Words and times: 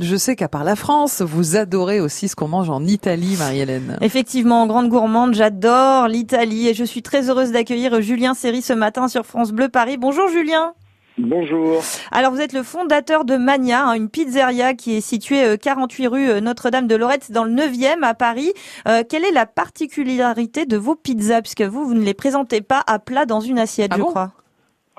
je 0.00 0.16
sais 0.16 0.36
qu'à 0.36 0.48
part 0.48 0.64
la 0.64 0.76
France, 0.76 1.22
vous 1.22 1.56
adorez 1.56 2.00
aussi 2.00 2.28
ce 2.28 2.36
qu'on 2.36 2.48
mange 2.48 2.70
en 2.70 2.84
Italie, 2.84 3.36
Marie-Hélène. 3.38 3.98
Effectivement, 4.00 4.66
grande 4.66 4.88
gourmande, 4.88 5.34
j'adore 5.34 6.08
l'Italie 6.08 6.68
et 6.68 6.74
je 6.74 6.84
suis 6.84 7.02
très 7.02 7.28
heureuse 7.30 7.52
d'accueillir 7.52 8.00
Julien 8.00 8.34
Serry 8.34 8.62
ce 8.62 8.72
matin 8.72 9.08
sur 9.08 9.26
France 9.26 9.52
Bleu 9.52 9.68
Paris. 9.68 9.96
Bonjour 9.96 10.28
Julien. 10.28 10.72
Bonjour. 11.18 11.82
Alors 12.12 12.30
vous 12.30 12.40
êtes 12.40 12.52
le 12.52 12.62
fondateur 12.62 13.24
de 13.24 13.36
Mania, 13.36 13.86
hein, 13.86 13.94
une 13.94 14.08
pizzeria 14.08 14.74
qui 14.74 14.96
est 14.96 15.00
située 15.00 15.58
48 15.58 16.06
euh, 16.06 16.08
rue 16.08 16.30
euh, 16.30 16.40
Notre-Dame 16.40 16.86
de 16.86 16.94
Lorette 16.94 17.32
dans 17.32 17.42
le 17.42 17.52
9e 17.52 18.04
à 18.04 18.14
Paris. 18.14 18.52
Euh, 18.86 19.02
quelle 19.08 19.24
est 19.24 19.32
la 19.32 19.44
particularité 19.44 20.64
de 20.64 20.76
vos 20.76 20.94
pizzas? 20.94 21.42
Puisque 21.42 21.62
vous 21.62 21.84
vous 21.86 21.94
ne 21.94 22.04
les 22.04 22.14
présentez 22.14 22.60
pas 22.60 22.84
à 22.86 23.00
plat 23.00 23.26
dans 23.26 23.40
une 23.40 23.58
assiette, 23.58 23.90
Ah 23.92 23.96
je 23.96 24.02
bon? 24.02 24.08
crois. 24.08 24.30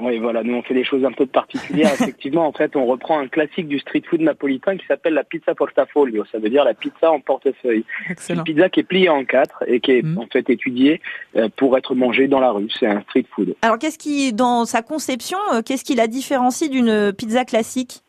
Oui, 0.01 0.17
voilà, 0.19 0.43
nous 0.43 0.53
on 0.55 0.61
fait 0.61 0.73
des 0.73 0.83
choses 0.83 1.03
un 1.05 1.11
peu 1.11 1.25
particulières. 1.25 1.91
Effectivement, 1.93 2.47
en 2.47 2.51
fait, 2.53 2.75
on 2.75 2.85
reprend 2.85 3.19
un 3.19 3.27
classique 3.27 3.67
du 3.67 3.79
street 3.79 4.03
food 4.09 4.21
napolitain 4.21 4.77
qui 4.77 4.85
s'appelle 4.85 5.13
la 5.13 5.23
pizza 5.23 5.53
portafolio. 5.55 6.23
Ça 6.31 6.39
veut 6.39 6.49
dire 6.49 6.63
la 6.63 6.73
pizza 6.73 7.11
en 7.11 7.19
portefeuille. 7.19 7.83
Excellent. 8.09 8.39
une 8.39 8.43
pizza 8.45 8.69
qui 8.69 8.79
est 8.79 8.83
pliée 8.83 9.09
en 9.09 9.25
quatre 9.25 9.63
et 9.67 9.79
qui 9.79 9.91
est 9.91 10.01
Mhm. 10.03 10.17
en 10.17 10.27
fait 10.27 10.49
étudiée 10.49 11.01
euh, 11.35 11.49
pour 11.55 11.77
être 11.77 11.95
mangée 11.95 12.27
dans 12.27 12.39
la 12.39 12.51
rue. 12.51 12.67
C'est 12.79 12.87
un 12.87 13.01
street 13.01 13.25
food. 13.35 13.55
Alors 13.61 13.77
qu'est-ce 13.77 13.97
qui, 13.97 14.33
dans 14.33 14.65
sa 14.65 14.81
conception, 14.81 15.37
euh, 15.53 15.61
qu'est-ce 15.61 15.83
qui 15.83 15.95
la 15.95 16.07
différencie 16.07 16.69
d'une 16.69 17.13
pizza 17.13 17.45
classique? 17.45 18.01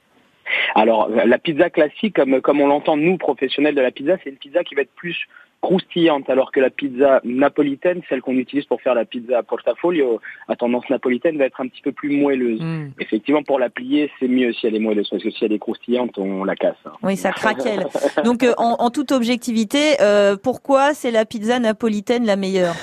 Alors, 0.74 1.08
la 1.08 1.38
pizza 1.38 1.70
classique, 1.70 2.16
comme, 2.16 2.40
comme 2.40 2.60
on 2.60 2.66
l'entend 2.66 2.96
nous, 2.96 3.16
professionnels 3.18 3.74
de 3.74 3.80
la 3.80 3.92
pizza, 3.92 4.16
c'est 4.24 4.30
une 4.30 4.36
pizza 4.36 4.64
qui 4.64 4.74
va 4.74 4.82
être 4.82 4.92
plus 4.96 5.28
croustillante, 5.60 6.28
alors 6.30 6.52
que 6.52 6.60
la 6.60 6.70
pizza 6.70 7.20
napolitaine, 7.24 8.00
celle 8.08 8.22
qu'on 8.22 8.36
utilise 8.36 8.64
pour 8.64 8.80
faire 8.80 8.94
la 8.94 9.04
pizza 9.04 9.42
portafolio, 9.42 10.20
à 10.48 10.56
tendance 10.56 10.88
napolitaine, 10.88 11.36
va 11.36 11.44
être 11.44 11.60
un 11.60 11.68
petit 11.68 11.82
peu 11.82 11.92
plus 11.92 12.10
moelleuse. 12.10 12.60
Mm. 12.60 12.92
Effectivement, 12.98 13.42
pour 13.42 13.58
la 13.58 13.68
plier, 13.70 14.10
c'est 14.18 14.28
mieux 14.28 14.52
si 14.52 14.66
elle 14.66 14.74
est 14.74 14.78
moelleuse, 14.80 15.08
parce 15.10 15.22
que 15.22 15.30
si 15.30 15.44
elle 15.44 15.52
est 15.52 15.58
croustillante, 15.58 16.16
on 16.18 16.44
la 16.44 16.56
casse. 16.56 16.76
hein. 16.86 16.92
Oui, 17.02 17.16
ça 17.16 17.32
craquelle. 17.32 17.86
Donc 18.24 18.42
euh, 18.42 18.54
en, 18.56 18.76
en 18.78 18.90
toute 18.90 19.12
objectivité, 19.12 20.00
euh, 20.00 20.36
pourquoi 20.42 20.94
c'est 20.94 21.10
la 21.10 21.24
pizza 21.24 21.58
napolitaine 21.58 22.24
la 22.24 22.36
meilleure? 22.36 22.74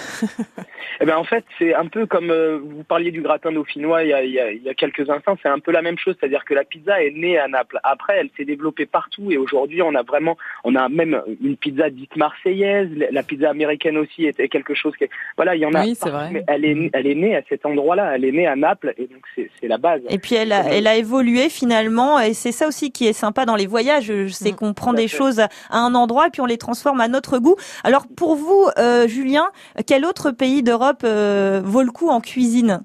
Eh 0.99 1.05
ben 1.05 1.15
en 1.15 1.23
fait, 1.23 1.45
c'est 1.59 1.75
un 1.75 1.85
peu 1.87 2.07
comme 2.07 2.31
euh, 2.31 2.57
vous 2.57 2.83
parliez 2.83 3.11
du 3.11 3.21
gratin 3.21 3.51
dauphinois 3.51 4.03
il 4.03 4.09
y 4.09 4.13
a, 4.13 4.23
il 4.23 4.31
y 4.31 4.39
a, 4.39 4.51
il 4.51 4.63
y 4.63 4.69
a 4.69 4.73
quelques 4.73 5.07
instants, 5.09 5.37
c'est 5.43 5.49
un 5.49 5.59
peu 5.59 5.71
la 5.71 5.83
même 5.83 5.97
chose, 5.99 6.15
c'est-à-dire 6.19 6.43
que 6.43 6.55
la 6.55 6.63
pizza 6.63 7.03
est 7.03 7.11
née 7.11 7.37
à 7.37 7.47
Naples. 7.47 7.79
Après, 7.83 8.17
elle 8.17 8.29
s'est 8.35 8.45
développée 8.45 8.87
partout 8.87 9.31
et 9.31 9.37
aujourd'hui, 9.37 9.81
on 9.83 9.93
a 9.93 10.01
vraiment, 10.01 10.37
on 10.63 10.75
a 10.75 10.89
même 10.89 11.21
une 11.43 11.55
pizza 11.55 11.91
dite 11.91 12.15
marseillaise, 12.15 12.66
la 12.95 13.11
la 13.11 13.23
pizza 13.23 13.49
américaine 13.49 13.97
aussi 13.97 14.25
était 14.25 14.47
quelque 14.47 14.73
chose 14.73 14.95
qui, 14.97 15.05
voilà, 15.35 15.55
il 15.55 15.61
y 15.61 15.65
en 15.65 15.73
a. 15.73 15.83
Oui, 15.83 15.95
c'est 15.95 16.09
vrai. 16.09 16.29
Mais 16.31 16.43
elle 16.47 16.65
est, 16.65 16.89
elle 16.93 17.07
est 17.07 17.15
née 17.15 17.35
à 17.35 17.41
cet 17.49 17.65
endroit-là, 17.65 18.13
elle 18.15 18.25
est 18.25 18.31
née 18.31 18.47
à 18.47 18.55
Naples 18.55 18.93
et 18.97 19.07
donc 19.07 19.23
c'est 19.35 19.67
la 19.67 19.77
base. 19.77 20.01
Et 20.09 20.17
puis 20.17 20.35
elle 20.35 20.51
a, 20.51 20.63
elle 20.71 20.87
a 20.87 20.95
évolué 20.95 21.49
finalement, 21.49 22.19
et 22.19 22.33
c'est 22.33 22.51
ça 22.51 22.67
aussi 22.67 22.91
qui 22.91 23.07
est 23.07 23.13
sympa 23.13 23.45
dans 23.45 23.55
les 23.55 23.67
voyages, 23.67 24.11
c'est 24.29 24.51
Mm, 24.51 24.55
qu'on 24.55 24.73
prend 24.73 24.93
des 24.93 25.07
fait. 25.07 25.17
choses 25.17 25.39
à 25.39 25.49
un 25.71 25.95
endroit 25.95 26.27
et 26.27 26.29
puis 26.29 26.41
on 26.41 26.45
les 26.45 26.57
transforme 26.57 27.01
à 27.01 27.07
notre 27.07 27.39
goût. 27.39 27.55
Alors 27.83 28.05
pour 28.15 28.35
vous, 28.35 28.67
euh, 28.77 29.07
Julien, 29.07 29.49
quel 29.85 30.05
autre 30.05 30.31
pays 30.31 30.63
d'Europe 30.63 31.01
euh, 31.03 31.61
vaut 31.63 31.83
le 31.83 31.91
coup 31.91 32.09
en 32.09 32.21
cuisine? 32.21 32.81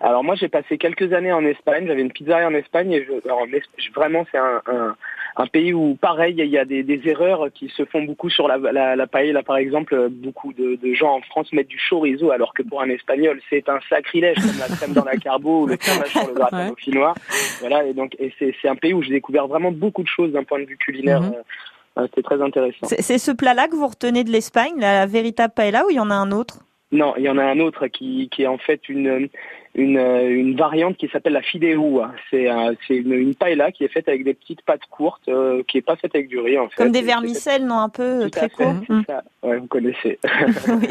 Alors 0.00 0.22
moi 0.24 0.34
j'ai 0.34 0.48
passé 0.48 0.78
quelques 0.78 1.12
années 1.12 1.32
en 1.32 1.44
Espagne, 1.44 1.86
j'avais 1.86 2.02
une 2.02 2.12
pizzeria 2.12 2.46
en 2.46 2.54
Espagne 2.54 2.92
et 2.92 3.04
je, 3.04 3.12
alors, 3.24 3.46
vraiment 3.94 4.24
c'est 4.30 4.38
un, 4.38 4.62
un, 4.66 4.96
un 5.36 5.46
pays 5.46 5.72
où 5.72 5.94
pareil 6.00 6.34
il 6.36 6.46
y 6.46 6.58
a 6.58 6.64
des, 6.64 6.82
des 6.82 7.00
erreurs 7.08 7.48
qui 7.54 7.68
se 7.70 7.84
font 7.84 8.02
beaucoup 8.02 8.30
sur 8.30 8.48
la, 8.48 8.58
la, 8.58 8.96
la 8.96 9.06
paella 9.06 9.42
par 9.42 9.56
exemple, 9.56 10.08
beaucoup 10.10 10.52
de, 10.52 10.76
de 10.76 10.94
gens 10.94 11.14
en 11.16 11.20
France 11.22 11.52
mettent 11.52 11.68
du 11.68 11.80
chorizo 11.88 12.30
alors 12.30 12.52
que 12.54 12.62
pour 12.62 12.82
un 12.82 12.88
espagnol 12.90 13.40
c'est 13.48 13.68
un 13.68 13.78
sacrilège 13.88 14.36
comme 14.36 14.58
la 14.58 14.68
crème 14.76 14.92
dans 14.92 15.04
la 15.04 15.16
carbo 15.16 15.62
ou 15.62 15.66
le 15.66 15.76
fromage 15.80 16.10
sur 16.10 16.26
le 16.28 16.34
gratin 16.34 16.58
Ouais. 16.62 16.68
dauphinois. 16.68 17.14
Voilà 17.60 17.84
et 17.86 17.94
donc 17.94 18.14
et 18.18 18.32
c'est 18.38 18.68
un 18.68 18.76
pays 18.76 18.92
où 18.94 19.02
j'ai 19.02 19.12
découvert 19.12 19.46
vraiment 19.46 19.72
beaucoup 19.72 20.02
de 20.02 20.08
choses 20.08 20.32
d'un 20.32 20.44
point 20.44 20.60
de 20.60 20.64
vue 20.66 20.76
culinaire. 20.76 21.22
Mhm. 21.22 21.32
euh, 21.34 21.42
euh, 22.02 22.06
c'est 22.14 22.22
très 22.22 22.40
intéressant. 22.40 22.86
C'est 22.86 23.02
c'est 23.02 23.18
ce 23.18 23.30
plat-là 23.32 23.68
que 23.68 23.76
vous 23.76 23.86
retenez 23.86 24.24
de 24.24 24.30
l'Espagne, 24.30 24.72
la 24.78 25.04
véritable 25.06 25.52
paella, 25.54 25.84
ou 25.86 25.90
il 25.90 25.96
y 25.96 26.00
en 26.00 26.10
a 26.10 26.14
un 26.14 26.30
autre? 26.32 26.60
Non, 26.92 27.14
il 27.16 27.24
y 27.24 27.28
en 27.30 27.38
a 27.38 27.42
un 27.44 27.58
autre 27.58 27.86
qui, 27.86 28.28
qui 28.30 28.42
est 28.42 28.46
en 28.46 28.58
fait 28.58 28.86
une, 28.90 29.28
une, 29.74 29.98
une 29.98 30.54
variante 30.56 30.98
qui 30.98 31.08
s'appelle 31.08 31.32
la 31.32 31.40
fideuà. 31.40 32.12
C'est 32.30 32.48
un- 32.50 32.74
c'est 32.86 32.96
une, 32.96 33.14
une 33.14 33.34
paella 33.34 33.72
qui 33.72 33.84
est 33.84 33.88
faite 33.88 34.08
avec 34.08 34.24
des 34.24 34.34
petites 34.34 34.60
pâtes 34.62 34.84
courtes, 34.90 35.26
euh, 35.28 35.62
qui 35.66 35.78
est 35.78 35.82
pas 35.82 35.96
faite 35.96 36.14
avec 36.14 36.28
du 36.28 36.38
riz 36.38 36.58
en 36.58 36.68
fait. 36.68 36.76
Comme 36.76 36.92
des 36.92 37.00
vermicelles, 37.00 37.64
non, 37.64 37.78
un 37.78 37.88
peu 37.88 38.02
euh, 38.02 38.22
Tout 38.24 38.30
très 38.30 38.50
court. 38.50 38.74
c'est 38.86 38.92
Mm. 38.92 39.04
ça. 39.06 39.22
Ouais, 39.42 39.56
vous 39.56 39.66
connaissez. 39.68 40.18
Oui. 40.68 40.88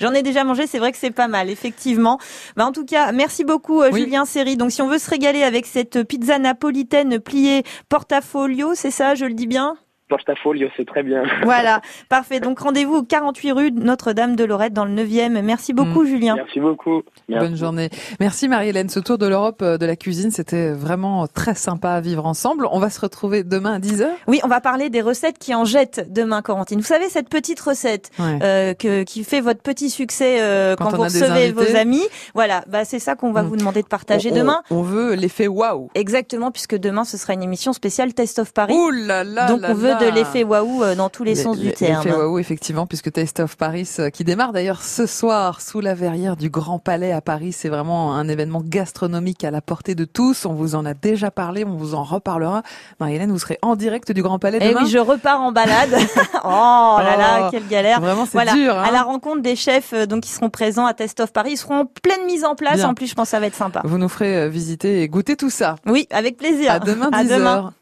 J'en 0.00 0.12
ai 0.14 0.22
déjà 0.22 0.44
mangé, 0.44 0.66
c'est 0.66 0.78
vrai 0.78 0.92
que 0.92 0.98
c'est 0.98 1.14
pas 1.14 1.28
mal, 1.28 1.50
effectivement. 1.50 2.18
Bah, 2.56 2.64
en 2.64 2.72
tout 2.72 2.86
cas, 2.86 3.12
merci 3.12 3.44
beaucoup 3.44 3.82
euh, 3.82 3.90
Oui. 3.92 4.00
Julien 4.02 4.24
Serry. 4.24 4.56
Donc 4.56 4.70
si 4.70 4.80
on 4.80 4.88
veut 4.88 4.98
se 4.98 5.10
régaler 5.10 5.42
avec 5.42 5.66
cette 5.66 6.04
pizza 6.08 6.38
napolitaine 6.38 7.20
pliée 7.20 7.62
portafolio, 7.90 8.74
c'est 8.74 8.90
ça, 8.90 9.14
je 9.14 9.26
le 9.26 9.34
dis 9.34 9.46
bien? 9.46 9.76
Portafolio, 10.08 10.68
c'est 10.76 10.86
très 10.86 11.02
bien. 11.02 11.22
Voilà, 11.44 11.80
parfait. 12.08 12.40
Donc 12.40 12.58
rendez-vous 12.60 12.96
au 12.96 13.02
48 13.02 13.52
rue 13.52 13.70
Notre-Dame 13.72 14.36
de 14.36 14.44
Lorette 14.44 14.72
dans 14.72 14.84
le 14.84 14.92
9e. 14.92 15.40
Merci 15.42 15.72
beaucoup 15.72 16.04
Julien. 16.04 16.36
Merci 16.36 16.60
beaucoup. 16.60 17.02
Merci. 17.28 17.46
Bonne 17.48 17.56
journée. 17.56 17.88
Merci 18.20 18.48
Marie-Hélène. 18.48 18.88
Ce 18.88 19.00
tour 19.00 19.18
de 19.18 19.26
l'Europe 19.26 19.60
euh, 19.62 19.78
de 19.78 19.86
la 19.86 19.96
cuisine, 19.96 20.30
c'était 20.30 20.72
vraiment 20.72 21.26
très 21.26 21.54
sympa 21.54 21.90
à 21.90 22.00
vivre 22.00 22.26
ensemble. 22.26 22.66
On 22.70 22.78
va 22.78 22.90
se 22.90 23.00
retrouver 23.00 23.44
demain 23.44 23.74
à 23.74 23.78
10h. 23.78 24.06
Oui, 24.26 24.40
on 24.44 24.48
va 24.48 24.60
parler 24.60 24.90
des 24.90 25.00
recettes 25.00 25.38
qui 25.38 25.54
en 25.54 25.64
jettent 25.64 26.06
demain, 26.12 26.42
Corentine. 26.42 26.80
Vous 26.80 26.86
savez, 26.86 27.08
cette 27.08 27.28
petite 27.28 27.60
recette 27.60 28.10
Ouais. 28.18 28.38
euh, 28.42 28.74
que, 28.74 29.02
qui 29.04 29.24
fait 29.24 29.40
votre 29.40 29.60
petit 29.62 29.90
succès 29.90 30.36
euh, 30.40 30.76
Quand 30.76 30.90
vous 30.90 31.02
recevez 31.02 31.52
vos 31.52 31.76
amis. 31.76 32.02
Voilà, 32.34 32.64
bah, 32.68 32.84
c'est 32.84 32.98
ça 32.98 33.14
qu'on 33.16 33.32
va 33.32 33.42
Mm. 33.42 33.46
vous 33.48 33.56
demander 33.56 33.82
de 33.82 33.88
partager 33.88 34.30
On- 34.32 34.36
demain. 34.36 34.62
On, 34.70 34.76
on 34.76 34.82
veut 34.82 35.14
l'effet 35.14 35.46
waouh. 35.48 35.88
Exactement, 35.94 36.50
puisque 36.50 36.76
demain, 36.76 37.04
ce 37.04 37.16
sera 37.16 37.32
une 37.34 37.42
émission 37.42 37.72
spéciale 37.72 38.14
Test 38.14 38.38
of 38.38 38.52
Paris. 38.52 38.74
Ouh 38.74 38.90
là 38.90 39.24
là 39.24 39.46
Donc 39.46 39.60
là 39.60 39.68
on 39.70 39.74
veut 39.74 39.93
de 39.98 40.06
l'effet 40.06 40.44
waouh 40.44 40.82
euh, 40.82 40.94
dans 40.94 41.08
tous 41.08 41.24
les 41.24 41.34
sens 41.34 41.58
du 41.58 41.72
terme. 41.72 42.04
L'effet 42.04 42.16
waouh, 42.16 42.38
effectivement, 42.38 42.86
puisque 42.86 43.12
Taste 43.12 43.40
of 43.40 43.56
Paris, 43.56 43.88
euh, 43.98 44.10
qui 44.10 44.24
démarre 44.24 44.52
d'ailleurs 44.52 44.82
ce 44.82 45.06
soir 45.06 45.60
sous 45.60 45.80
la 45.80 45.94
verrière 45.94 46.36
du 46.36 46.50
Grand 46.50 46.78
Palais 46.78 47.12
à 47.12 47.20
Paris, 47.20 47.52
c'est 47.52 47.68
vraiment 47.68 48.14
un 48.14 48.28
événement 48.28 48.62
gastronomique 48.64 49.44
à 49.44 49.50
la 49.50 49.60
portée 49.60 49.94
de 49.94 50.04
tous. 50.04 50.46
On 50.46 50.54
vous 50.54 50.74
en 50.74 50.84
a 50.86 50.94
déjà 50.94 51.30
parlé, 51.30 51.64
on 51.64 51.76
vous 51.76 51.94
en 51.94 52.02
reparlera. 52.04 52.62
Marie-Hélène, 53.00 53.30
vous 53.30 53.38
serez 53.38 53.58
en 53.62 53.76
direct 53.76 54.12
du 54.12 54.22
Grand 54.22 54.38
Palais 54.38 54.58
Eh 54.60 54.68
demain. 54.70 54.80
oui, 54.84 54.90
je 54.90 54.98
repars 54.98 55.40
en 55.40 55.52
balade. 55.52 55.94
oh 56.44 56.96
là 56.98 57.16
là, 57.16 57.46
Oh, 57.46 57.48
quelle 57.50 57.66
galère. 57.68 58.00
Vraiment, 58.00 58.24
c'est 58.24 58.32
Voilà, 58.32 58.52
dur. 58.54 58.78
Hein 58.78 58.84
à 58.86 58.90
la 58.92 59.02
rencontre 59.02 59.42
des 59.42 59.56
chefs 59.56 59.92
euh, 59.92 60.06
donc 60.06 60.22
qui 60.22 60.30
seront 60.30 60.50
présents 60.50 60.86
à 60.86 60.94
Test 60.94 61.20
of 61.20 61.32
Paris, 61.32 61.52
ils 61.52 61.56
seront 61.56 61.80
en 61.80 61.86
pleine 61.86 62.24
mise 62.26 62.44
en 62.44 62.54
place. 62.54 62.76
Bien. 62.76 62.88
En 62.88 62.94
plus, 62.94 63.06
je 63.06 63.14
pense 63.14 63.26
que 63.26 63.30
ça 63.32 63.40
va 63.40 63.46
être 63.46 63.54
sympa. 63.54 63.80
Vous 63.84 63.98
nous 63.98 64.08
ferez 64.08 64.48
visiter 64.48 65.02
et 65.02 65.08
goûter 65.08 65.36
tout 65.36 65.50
ça. 65.50 65.76
Oui, 65.86 66.06
avec 66.10 66.36
plaisir. 66.36 66.72
À 66.72 66.78
demain 66.78 67.10
À 67.12 67.22
10 67.24 67.28
demain. 67.30 67.56
heures. 67.56 67.72